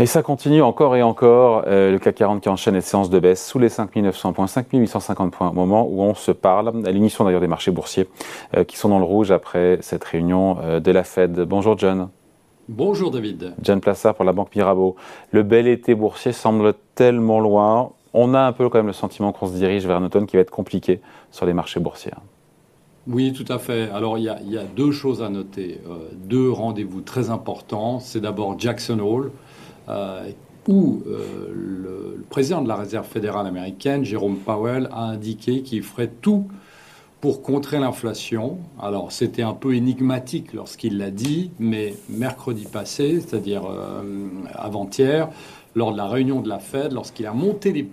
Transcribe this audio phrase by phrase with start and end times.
[0.00, 1.62] Et ça continue encore et encore.
[1.68, 5.30] Euh, le CAC 40 qui enchaîne les séances de baisse sous les 5900 points, 5850
[5.30, 8.08] points au moment où on se parle, à l'émission d'ailleurs des marchés boursiers
[8.56, 11.38] euh, qui sont dans le rouge après cette réunion euh, de la Fed.
[11.42, 12.08] Bonjour John.
[12.68, 13.54] Bonjour David.
[13.62, 14.96] John Plassard pour la Banque Mirabeau.
[15.30, 17.92] Le bel été boursier semble tellement loin.
[18.14, 20.34] On a un peu quand même le sentiment qu'on se dirige vers un automne qui
[20.34, 21.00] va être compliqué
[21.30, 22.12] sur les marchés boursiers.
[23.06, 23.90] Oui, tout à fait.
[23.90, 25.78] Alors, il y a, deux choses à noter.
[26.14, 28.00] deux rendez-vous très importants.
[28.00, 29.30] C'est d'abord Jackson Hole,
[30.68, 36.10] où euh, le, président de la Réserve fédérale américaine, Jérôme Powell, a indiqué qu'il ferait
[36.20, 36.46] tout
[37.20, 38.58] pour contrer l'inflation.
[38.80, 44.02] Alors c'était un peu énigmatique lorsqu'il l'a dit, mais mercredi passé, c'est-à-dire euh,
[44.54, 45.28] avant-hier,
[45.74, 47.84] lors de la réunion de la Fed, lorsqu'il a monté les,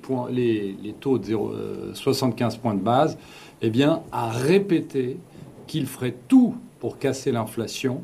[0.99, 3.17] taux de 75 points de base,
[3.61, 5.17] eh bien, a répété
[5.65, 8.03] qu'il ferait tout pour casser l'inflation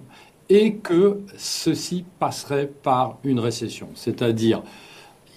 [0.50, 3.90] et que ceci passerait par une récession.
[3.96, 4.64] C'est-à-dire,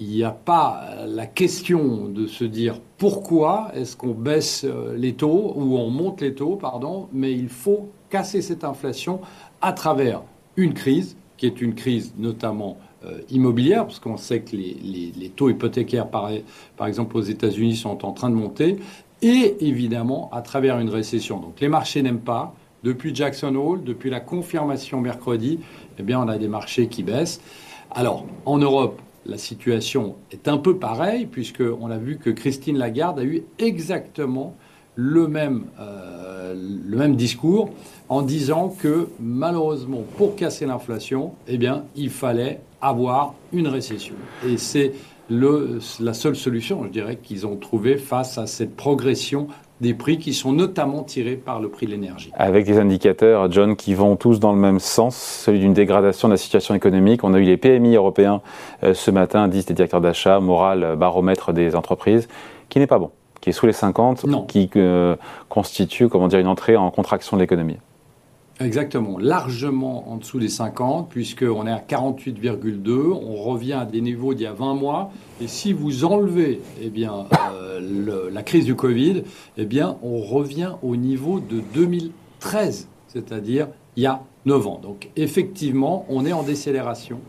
[0.00, 5.12] il n'y a pas la question de se dire pourquoi est-ce qu'on baisse euh, les
[5.12, 9.20] taux ou on monte les taux, pardon, mais il faut casser cette inflation
[9.61, 10.22] à travers
[10.56, 15.50] une crise, qui est une crise notamment euh, immobilière, parce qu'on sait que les, taux
[15.50, 16.30] hypothécaires, par,
[16.77, 18.78] par exemple aux États-Unis, sont en train de monter,
[19.22, 21.41] et évidemment à travers une récession.
[21.41, 25.61] Donc les marchés n'aiment pas, depuis Jackson Hole, depuis la confirmation mercredi,
[25.98, 27.41] eh bien, on a des marchés qui baissent.
[27.91, 33.19] Alors, en Europe, la situation est un peu pareille, puisqu'on a vu que Christine Lagarde
[33.19, 34.56] a eu exactement
[34.95, 37.70] le même, euh, le même discours
[38.08, 44.14] en disant que malheureusement, pour casser l'inflation, eh bien, il fallait avoir une récession.
[44.47, 44.92] Et c'est
[45.31, 49.48] la seule solution, je dirais, qu'ils ont trouvée face à cette progression
[49.81, 52.31] des prix qui sont notamment tirés par le prix de l'énergie.
[52.34, 56.34] Avec des indicateurs, John, qui vont tous dans le même sens, celui d'une dégradation de
[56.34, 57.25] la situation économique.
[57.25, 58.42] On a eu les PMI européens
[58.83, 62.29] euh, ce matin, disent des directeurs d'achat, moral, euh, baromètre des entreprises,
[62.68, 63.11] qui n'est pas bon,
[63.41, 65.17] qui est sous les 50, qui euh,
[65.48, 67.79] constitue, comment dire, une entrée en contraction de l'économie.
[68.63, 74.35] Exactement, largement en dessous des 50, puisqu'on est à 48,2, on revient à des niveaux
[74.35, 75.11] d'il y a 20 mois,
[75.41, 79.23] et si vous enlevez eh bien, euh, la crise du Covid,
[79.57, 84.79] eh bien, on revient au niveau de 2013, c'est-à-dire il y a 9 ans.
[84.83, 87.21] Donc effectivement, on est en décélération.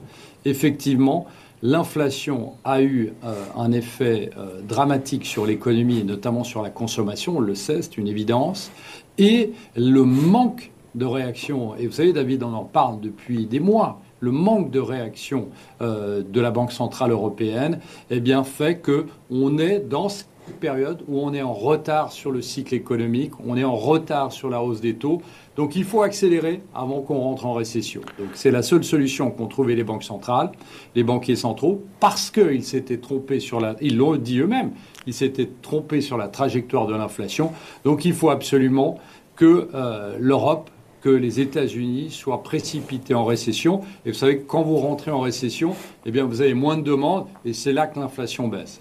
[0.43, 1.27] Effectivement,
[1.63, 7.37] l'inflation a eu euh, un effet euh, dramatique sur l'économie et notamment sur la consommation,
[7.37, 8.69] on le sait, c'est une évidence.
[9.17, 14.01] Et le manque de réaction, et vous savez David, on en parle depuis des mois,
[14.19, 15.49] le manque de réaction
[15.81, 17.79] euh, de la Banque Centrale Européenne
[18.09, 20.27] eh bien, fait qu'on est dans cette
[20.59, 24.49] période où on est en retard sur le cycle économique, on est en retard sur
[24.49, 25.21] la hausse des taux.
[25.55, 28.01] Donc il faut accélérer avant qu'on rentre en récession.
[28.17, 30.51] Donc c'est la seule solution qu'ont trouvé les banques centrales,
[30.95, 33.75] les banquiers centraux, parce qu'ils s'étaient trompés sur la...
[33.81, 34.71] Ils l'ont dit eux-mêmes,
[35.07, 37.51] ils s'étaient trompés sur la trajectoire de l'inflation.
[37.83, 38.97] Donc il faut absolument
[39.35, 40.69] que euh, l'Europe
[41.01, 43.81] que les États-Unis soient précipités en récession.
[44.05, 45.75] Et vous savez que quand vous rentrez en récession,
[46.05, 48.79] eh bien, vous avez moins de demandes et c'est là que l'inflation baisse.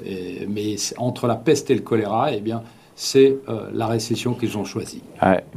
[0.48, 2.62] mais entre la peste et le choléra, eh bien,
[3.00, 5.02] c'est euh, la récession qu'ils ont choisie.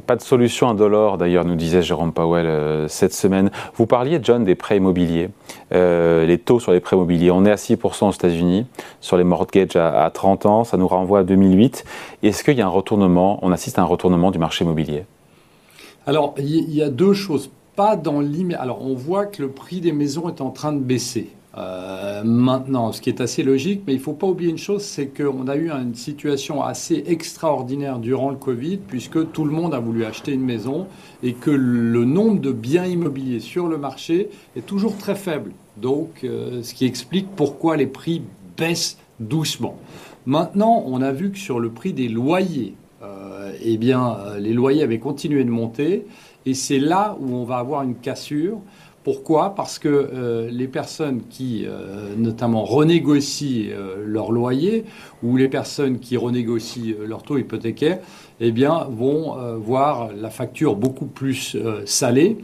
[0.07, 3.51] pas de solution indolore, d'ailleurs, nous disait Jérôme Powell euh, cette semaine.
[3.75, 5.29] Vous parliez, John, des prêts immobiliers,
[5.73, 7.31] euh, les taux sur les prêts immobiliers.
[7.31, 8.65] On est à 6% aux États-Unis,
[9.01, 11.83] sur les mortgages à, à, 30 ans, ça nous renvoie à 2008.
[12.23, 15.03] Est-ce qu'il y a un retournement, on assiste à un retournement du marché immobilier?
[16.05, 17.49] Alors, il y, a deux choses.
[17.75, 18.21] Pas dans.
[18.59, 21.29] Alors, on voit que le prix des maisons est en train de baisser.
[21.57, 24.83] Euh, maintenant, ce qui est assez logique, mais il ne faut pas oublier une chose,
[24.83, 29.73] c'est qu'on a eu une situation assez extraordinaire durant le Covid, puisque tout le monde
[29.73, 30.87] a voulu acheter une maison
[31.21, 35.51] et que le nombre de biens immobiliers sur le marché est toujours très faible.
[35.77, 38.23] Donc, euh, ce qui explique pourquoi les prix
[38.57, 39.77] baissent doucement.
[40.25, 42.75] Maintenant, on a vu que sur le prix des loyers,
[43.61, 46.05] eh bien, euh, les loyers avaient continué de monter.
[46.45, 48.59] Et c'est là où on va avoir une cassure.
[49.03, 49.53] Pourquoi?
[49.55, 53.73] Parce que euh, les personnes qui, euh, notamment, renégocient
[54.05, 54.85] leur loyer
[55.23, 57.99] ou les personnes qui renégocient leur taux hypothécaire,
[58.39, 61.55] eh vont voir la facture beaucoup plus
[61.85, 62.37] salée.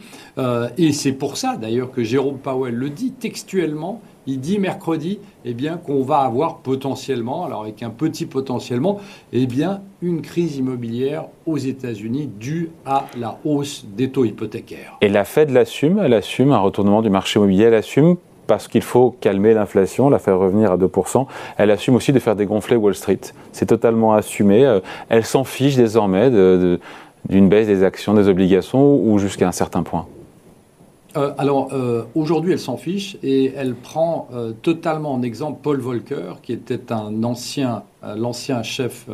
[0.77, 5.53] et c'est pour ça, d'ailleurs, que Jérôme Powell le dit textuellement il dit mercredi eh
[5.53, 8.99] bien, qu'on va avoir potentiellement, alors avec un petit potentiellement,
[9.33, 14.97] eh bien, une crise immobilière aux États-Unis due à la hausse des taux hypothécaires.
[15.01, 18.17] Et la Fed l'assume, elle assume un retournement du marché immobilier, elle assume
[18.47, 21.27] parce qu'il faut calmer l'inflation, la faire revenir à 2%.
[21.57, 23.19] Elle assume aussi de faire dégonfler Wall Street.
[23.51, 24.65] C'est totalement assumé.
[24.65, 29.83] Euh, elle s'en fiche désormais d'une baisse des actions, des obligations ou jusqu'à un certain
[29.83, 30.07] point?
[31.17, 35.79] Euh, alors, euh, aujourd'hui, elle s'en fiche et elle prend euh, totalement en exemple Paul
[35.79, 39.07] Volcker, qui était un ancien, l'ancien chef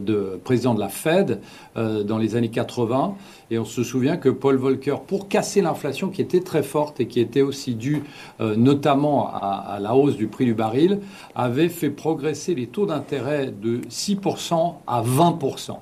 [0.00, 1.40] de président de la Fed
[1.74, 3.14] dans les années 80.
[3.50, 7.06] Et on se souvient que Paul Volcker, pour casser l'inflation qui était très forte et
[7.06, 8.04] qui était aussi due
[8.40, 11.00] notamment à, à, la hausse du prix du baril,
[11.34, 15.76] avait fait progresser les taux d'intérêt de 6% à 20%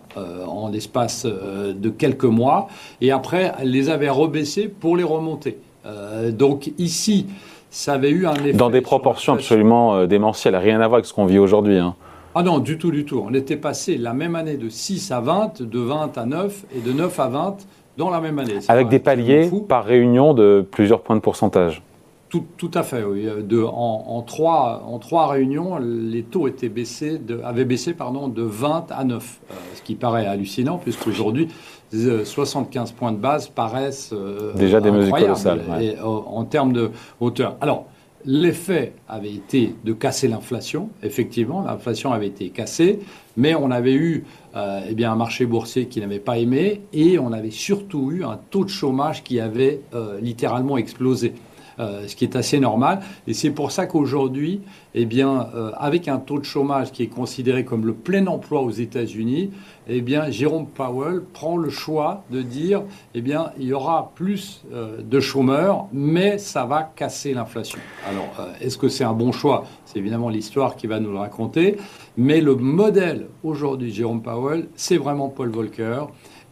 [0.47, 2.69] en l'espace de quelques mois.
[3.01, 5.59] Et après, elle les avait rebaissés pour les remonter.
[5.87, 7.27] Euh, donc ici,
[7.71, 8.53] ça avait eu un effet.
[8.53, 11.79] Dans des proportions absolument euh, démentielles, rien à voir avec ce qu'on vit aujourd'hui.
[11.79, 11.95] Hein.
[12.39, 13.25] Ah non, du tout, du tout.
[13.27, 16.81] On était passé la même année de 6 à 20, de 20 à 9 et
[16.81, 17.57] de 9 à 20
[17.97, 18.59] dans la même année.
[18.69, 21.81] Avec des paliers par réunion de plusieurs points de pourcentage.
[22.29, 23.27] Tout, tout, à fait, oui.
[23.43, 28.29] De, en, en, trois, en trois réunions, les taux étaient baissés de, avaient baissé pardon,
[28.29, 31.49] de 20 à 9, euh, ce qui paraît hallucinant, puisqu'aujourd'hui,
[31.91, 37.57] 75 points de base paraissent euh, déjà des mesures colossales et, en termes de hauteur.
[37.63, 37.87] Alors,
[38.25, 40.91] l'effet avait été de casser l'inflation.
[41.03, 43.01] Effectivement, l'inflation avait été cassée,
[43.37, 44.25] mais on avait eu
[44.57, 48.39] euh, eh un marché boursier qui n'avait pas aimé et on avait surtout eu un
[48.51, 51.35] taux de chômage qui avait euh, littéralement explosé.
[51.79, 53.01] Euh, ce qui est assez normal.
[53.27, 54.63] Et c'est pour ça qu'aujourd'hui,
[54.95, 58.63] eh bien, euh, avec un taux de chômage qui est considéré comme le plein emploi
[58.63, 59.51] aux États-Unis,
[59.87, 62.83] eh bien, Jérôme Powell prend le choix de dire,
[63.15, 67.79] eh bien, il y aura plus euh, de chômeurs, mais ça va casser l'inflation.
[68.09, 69.67] Alors, est-ce que c'est un bon choix?
[69.85, 71.77] C'est évidemment l'histoire qui va nous le raconter.
[72.17, 76.07] Mais le modèle aujourd'hui, Jérôme Powell, c'est vraiment Paul Volcker.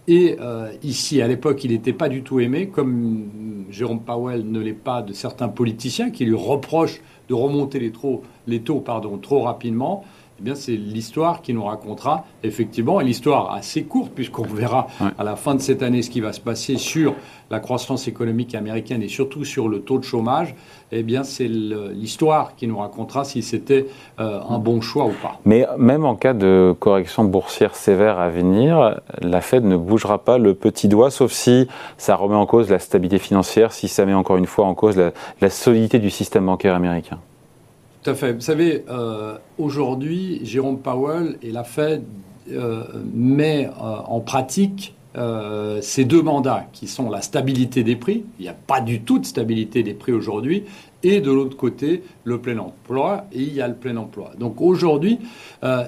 [0.07, 4.61] Et euh, ici, à l'époque, il n'était pas du tout aimé, comme Jérôme Powell ne
[4.61, 7.93] l'est pas de certains politiciens qui lui reprochent de remonter les,
[8.47, 10.05] les taux pardon, trop rapidement
[10.41, 15.23] eh bien, c'est l'histoire qui nous racontera, effectivement, et l'histoire assez courte, puisqu'on verra à
[15.23, 17.15] la fin de cette année ce qui va se passer sur
[17.51, 20.57] la croissance économique américaine et surtout sur le taux de chômage,
[20.91, 23.87] eh bien, c'est l'histoire qui nous racontera si c'était
[24.19, 25.39] euh, un bon choix ou pas.
[25.45, 30.39] Mais même en cas de correction boursière sévère à venir, la Fed ne bougera pas
[30.39, 34.15] le petit doigt, sauf si ça remet en cause la stabilité financière, si ça met
[34.15, 35.01] encore une fois en cause
[35.41, 37.21] la solidité du système bancaire américain.
[38.05, 38.35] Tout à fait.
[38.35, 42.03] Vous savez, euh, aujourd'hui, Jérôme Powell et la Fed
[42.53, 42.85] euh,
[43.15, 44.95] met euh, en pratique
[45.81, 48.25] ces deux mandats qui sont la stabilité des prix.
[48.41, 50.65] Il n'y a pas du tout de stabilité des prix aujourd'hui.
[51.05, 53.27] Et de l'autre côté, le plein emploi.
[53.33, 54.33] Et il y a le plein emploi.
[54.41, 55.21] Donc aujourd'hui,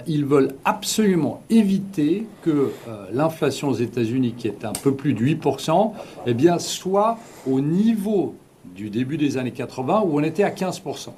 [0.07, 2.71] ils veulent absolument éviter que
[3.13, 5.91] l'inflation aux États-Unis, qui est un peu plus de 8%,
[6.29, 7.19] eh bien, soit
[7.51, 8.37] au niveau
[8.77, 11.09] du début des années 80 où on était à 15%.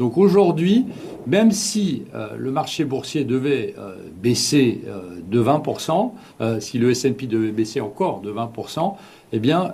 [0.00, 0.86] Donc aujourd'hui,
[1.26, 6.12] même si euh, le marché boursier devait euh, baisser euh, de 20%,
[6.58, 8.94] si le S&P devait baisser encore de 20%,
[9.32, 9.72] eh bien,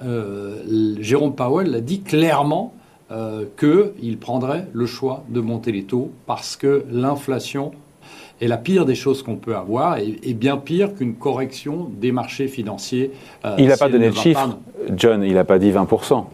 [1.01, 2.75] Jérôme Powell l'a dit clairement
[3.57, 7.71] qu'il prendrait le choix de monter les taux parce que l'inflation
[8.41, 12.49] est la pire des choses qu'on peut avoir et, bien pire qu'une correction des marchés
[12.49, 13.13] financiers.
[13.57, 14.59] il n'a pas donné de chiffre,
[14.95, 16.25] John, il n'a pas dit 20%.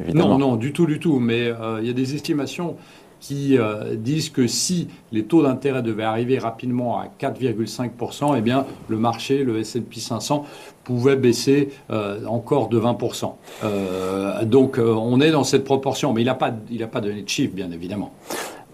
[0.00, 0.28] Évidemment.
[0.28, 1.18] Non, non, du tout, du tout.
[1.18, 2.76] Mais il y a des estimations
[3.20, 8.64] qui euh, disent que si les taux d'intérêt devaient arriver rapidement à 4,5%, eh bien,
[8.88, 10.44] le marché, le S&P 500,
[10.84, 13.32] pouvait baisser euh, encore de 20%.
[13.64, 16.12] Euh, donc, on est dans cette proportion.
[16.12, 18.12] Mais il n'a pas, il pas donné de chiffre, bien évidemment.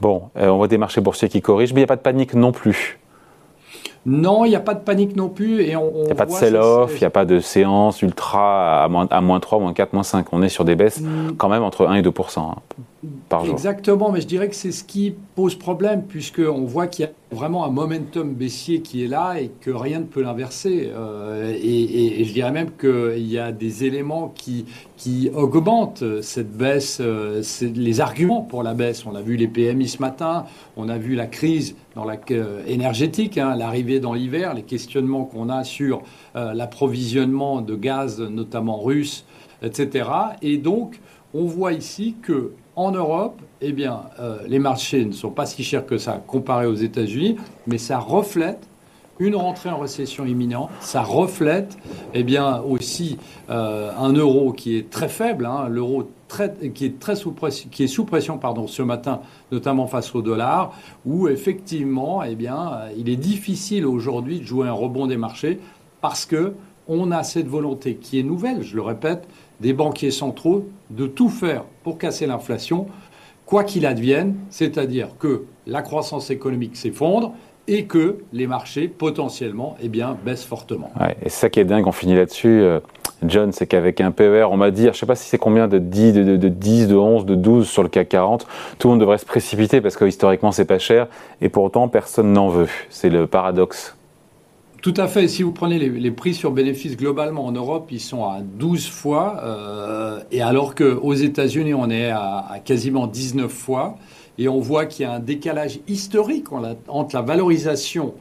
[0.00, 2.34] Bon, on voit des marchés boursiers qui corrigent, mais il n'y a pas de panique
[2.34, 2.98] non plus.
[4.06, 5.62] Non, il n'y a pas de panique non plus.
[5.62, 9.06] Il n'y a pas de sell-off, il n'y a pas de séance ultra à moins,
[9.10, 10.26] à moins 3, moins 4, moins 5.
[10.32, 11.36] On est sur des baisses mm.
[11.38, 12.54] quand même entre 1 et 2 hein,
[13.50, 17.12] Exactement, mais je dirais que c'est ce qui pose problème, puisqu'on voit qu'il y a
[17.34, 20.90] vraiment un momentum baissier qui est là et que rien ne peut l'inverser.
[20.94, 26.98] Euh, et, je dirais même qu'il y a des éléments qui, qui augmentent cette baisse,
[27.00, 29.04] euh, les arguments pour la baisse.
[29.06, 30.44] On a vu les PMI ce matin,
[30.76, 35.24] on a vu la crise dans la, euh, énergétique, hein, l'arrivée dans l'hiver, les questionnements
[35.24, 36.02] qu'on a sur
[36.34, 39.24] l'approvisionnement de gaz, notamment russe,
[39.62, 40.08] etc.
[40.42, 41.00] Et donc,
[41.34, 43.74] on voit ici que en Europe, eh
[44.18, 47.36] euh, les marchés ne sont pas si chers que ça comparé aux États-Unis,
[47.66, 48.68] mais ça reflète
[49.20, 50.70] une rentrée en récession imminente.
[50.80, 51.76] Ça reflète
[52.14, 52.24] eh
[52.68, 53.16] aussi
[53.48, 56.10] euh, un euro qui est très faible, hein, l'euro
[56.74, 59.20] qui est, très sous pression, sous pression ce matin,
[59.52, 60.76] notamment face au dollar,
[61.06, 65.60] où effectivement, eh bien, euh, il est difficile aujourd'hui de jouer un rebond des marchés
[66.00, 66.54] parce que
[66.88, 69.26] on a cette volonté qui est nouvelle, je le répète,
[69.60, 72.86] des banquiers centraux de tout faire pour casser l'inflation,
[73.46, 77.32] quoi qu'il advienne, c'est-à-dire que la croissance économique s'effondre
[77.66, 80.90] et que les marchés potentiellement eh bien, baissent fortement.
[81.22, 82.60] et ça qui est dingue, on finit là-dessus.
[82.60, 82.80] Euh,
[83.26, 85.66] John, c'est qu'avec un PER, on m'a dit, je ne sais pas si c'est combien
[85.66, 88.46] de 10, de, de, 10, de 11, de 12 sur le CAC 40,
[88.78, 91.06] tout le monde devrait se précipiter parce que historiquement c'est pas cher
[91.40, 92.68] et pourtant personne n'en veut.
[92.90, 93.96] C'est le paradoxe.
[94.84, 95.28] Tout à fait.
[95.28, 99.40] Si vous prenez les, prix sur bénéfices globalement en Europe, ils sont à 12 fois,
[99.42, 103.96] euh, et alors qu'aux États-Unis, on est à, quasiment 19 fois,
[104.36, 106.48] et on voit qu'il y a un décalage historique
[106.86, 108.12] entre la valorisation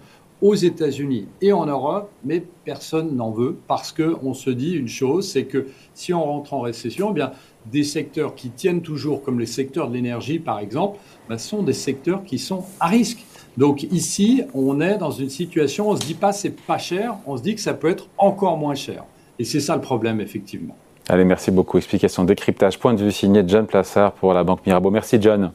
[0.41, 5.27] aux États-Unis et en Europe, mais personne n'en veut parce qu'on se dit une chose,
[5.27, 7.23] c'est que si on rentre en récession, eh
[7.69, 11.73] des secteurs qui tiennent toujours, comme les secteurs de l'énergie par exemple, ben, sont des
[11.73, 13.25] secteurs qui sont à risque.
[13.57, 17.37] Donc ici, on est dans une situation, on se dit pas c'est pas cher, on
[17.37, 19.03] se dit que ça peut être encore moins cher.
[19.39, 20.75] Et c'est ça le problème effectivement.
[21.09, 21.77] Allez, merci beaucoup.
[21.77, 24.89] Explication décryptage, point de vue signé John Plassard pour la Banque Mirabeau.
[24.89, 25.51] Merci John.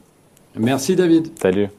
[0.55, 1.31] Merci David.
[1.39, 1.69] Salut.